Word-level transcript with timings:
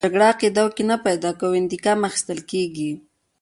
جګړه 0.05 0.25
عقده 0.31 0.61
او 0.63 0.69
کینه 0.75 0.95
پیدا 1.07 1.31
کوي 1.39 1.49
او 1.49 1.59
انتقام 1.61 1.99
اخیستل 2.09 2.39
کیږي 2.51 2.89